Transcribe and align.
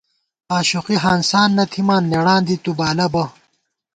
آشوقی 0.57 0.95
ہانسان 1.03 1.49
نہ 1.57 1.63
تھِمان 1.71 2.03
نېڑاں 2.11 2.41
دی 2.47 2.55
تُو 2.63 2.71
بالہ 2.79 3.07
بہ 3.13 3.23